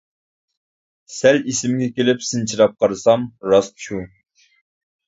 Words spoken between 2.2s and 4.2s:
سىنچىلاپ قارىسام راست شۇ!